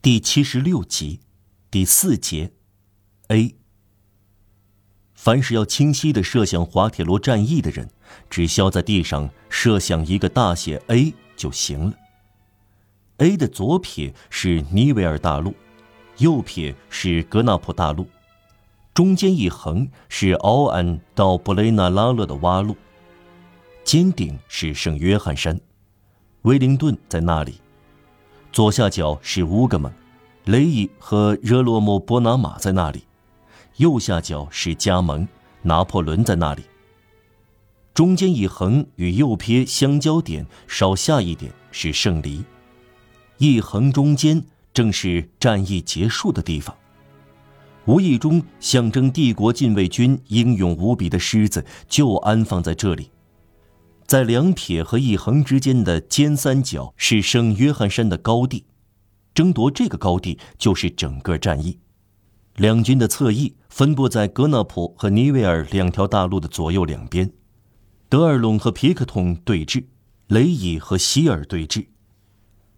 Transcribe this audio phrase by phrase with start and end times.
[0.00, 1.18] 第七十六集，
[1.72, 2.52] 第四节
[3.26, 3.56] ，A。
[5.12, 7.90] 凡是要清晰的设想滑铁卢战役的人，
[8.30, 11.94] 只需要在地上设想一个大写 A 就行了。
[13.16, 15.52] A 的左撇是尼维尔大陆，
[16.18, 18.06] 右撇是格纳普大陆，
[18.94, 22.76] 中间一横是奥安到布雷纳拉勒的洼路，
[23.82, 25.60] 尖顶是圣约翰山，
[26.42, 27.60] 威灵顿在那里。
[28.52, 29.92] 左下角是乌格蒙，
[30.46, 33.00] 雷伊和热罗莫波拿马在那里；
[33.76, 35.28] 右下角是加盟，
[35.62, 36.62] 拿破仑在那里。
[37.94, 42.44] 中间一横与右撇相交点稍下一点是圣黎，
[43.36, 44.42] 一横中间
[44.72, 46.74] 正是战役结束的地方。
[47.84, 53.10] 无意中象征帝国禁卫军英勇无比的狮子就安放在这里。
[54.08, 58.64] 在两撇和一横之间的尖三角是圣约翰山的高地，
[59.34, 61.78] 争夺这个高地就是整个战役。
[62.56, 67.30] 两军的侧翼分布在格纳普和尼维尔两条大路的左右两边，
[68.08, 69.84] 德尔隆和皮克通对峙，
[70.28, 71.88] 雷伊和希尔对峙。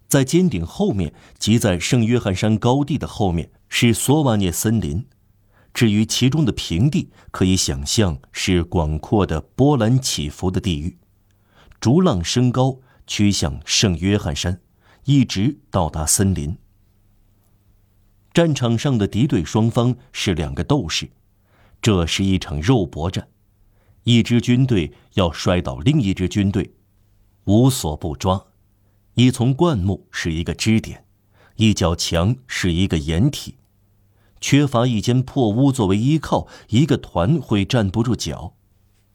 [0.09, 5.05] 在尖顶后面，即在圣约翰山高地的后面是索瓦涅森林，
[5.73, 10.97] 至于其中的平地，可以想象是广阔的波澜起伏的地域。
[11.81, 14.61] 逐浪升高，趋向圣约翰山，
[15.05, 16.55] 一直到达森林。
[18.31, 21.09] 战场上的敌对双方是两个斗士，
[21.81, 23.27] 这是一场肉搏战，
[24.03, 26.75] 一支军队要摔倒另一支军队，
[27.45, 28.45] 无所不抓。
[29.15, 31.05] 一丛灌木是一个支点，
[31.55, 33.55] 一角墙是一个掩体，
[34.39, 38.53] 缺乏一间破屋作为依靠，一个团会站不住脚。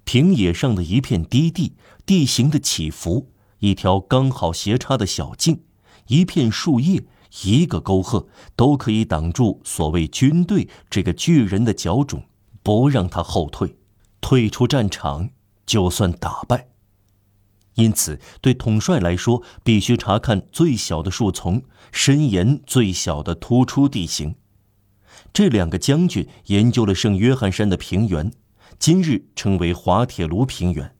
[0.06, 1.74] 平野上的一片低地，
[2.06, 5.64] 地形的起伏，一条刚好斜插的小径，
[6.06, 7.04] 一片树叶，
[7.42, 12.22] 一个沟壑，都可以挡住所谓军队这个巨人的脚踵，
[12.62, 13.76] 不让他后退。
[14.20, 15.30] 退出战场，
[15.66, 16.68] 就算打败。
[17.74, 24.36] 因此，对统帅来说，必须查看最小的树丛，深研最小的突出地形。
[25.32, 28.30] 这两个将军研究了圣约翰山的平原。
[28.78, 30.94] 今日称为滑铁卢平原。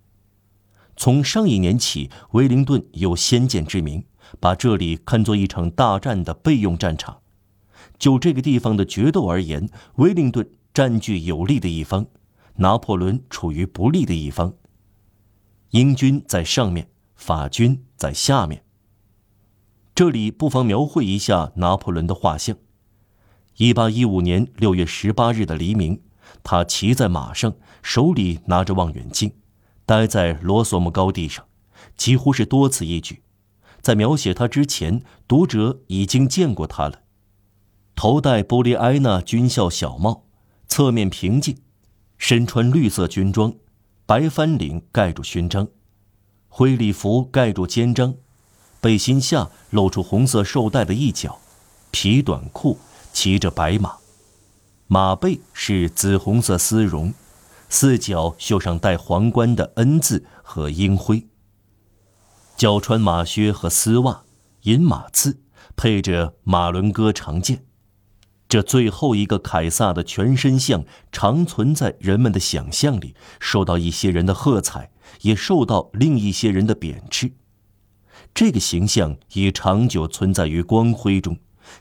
[0.96, 4.04] 从上一年起，威灵顿有先见之明，
[4.40, 7.20] 把这里看作一场大战的备用战场。
[7.98, 12.06] 就这个地方的决斗而言，威灵顿占据有利的一方，
[12.56, 14.54] 拿破仑处于不利的一方。
[15.70, 18.64] 英军在上面，法军在下面。
[19.94, 22.56] 这里不妨描绘一下拿破仑的画像。
[23.58, 26.00] 一八一五年六月十八日的黎明。
[26.42, 29.32] 他骑在马上，手里拿着望远镜，
[29.84, 31.44] 待在罗索姆高地上，
[31.96, 33.22] 几乎是多此一举。
[33.80, 37.02] 在描写他之前，读者已经见过他了。
[37.94, 40.24] 头戴布利埃纳军校小帽，
[40.66, 41.58] 侧面平静，
[42.18, 43.54] 身穿绿色军装，
[44.04, 45.68] 白翻领盖住勋章，
[46.48, 48.14] 灰礼服盖住肩章，
[48.80, 51.38] 背心下露出红色绶带的一角，
[51.90, 52.78] 皮短裤，
[53.12, 53.96] 骑着白马。
[54.88, 57.12] 马背是紫红色丝绒，
[57.68, 61.26] 四角绣上带皇冠的 N 字和鹰徽。
[62.56, 64.22] 脚穿马靴和丝袜，
[64.62, 65.40] 银马刺，
[65.74, 67.64] 配着马伦哥长剑。
[68.48, 74.92] 这最后一个凯撒的全身像，常存在人们的想象里，受到一些人的喝彩，
[75.22, 77.32] 也受到另一些人的贬斥。
[78.32, 81.36] 这个形象已长久存在于光辉中。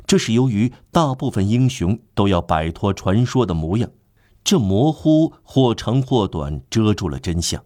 [0.06, 3.90] 这是由于大部分英雄都要摆脱传说的模样，
[4.44, 7.64] 这模糊或长或短遮住了真相。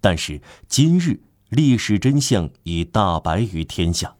[0.00, 4.16] 但是今日历史真相已大白于天下。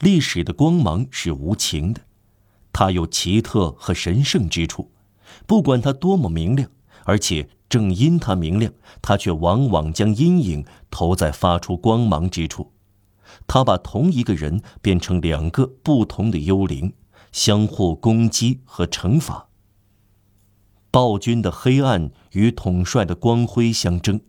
[0.00, 2.00] 历史的光芒是无情的，
[2.72, 4.90] 它有奇特和神圣之处。
[5.46, 6.68] 不管它多么明亮，
[7.04, 12.71] 而且正因它明亮，它却往往将阴影投在发出光芒之处。
[13.46, 16.92] 他把同一个人变成两个不同的幽灵，
[17.32, 19.48] 相互攻击和惩罚。
[20.90, 24.20] 暴君的黑暗与统帅的光辉相争，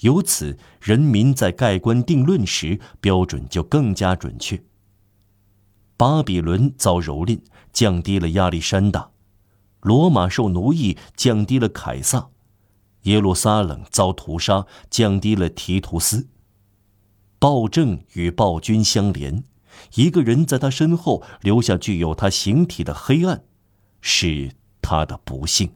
[0.00, 4.62] 由此人民在盖棺定论时标准就更加准确。
[5.98, 7.40] 巴比伦遭蹂躏，
[7.72, 9.12] 降低了亚历山大；
[9.82, 12.30] 罗马受奴役，降低了凯撒；
[13.02, 16.28] 耶路撒冷遭屠杀，降低了提图斯。
[17.42, 19.42] 暴政与暴君相连，
[19.96, 23.42] 一个人在他身后留下具有他形体的黑暗，
[24.00, 25.72] 是他的不幸。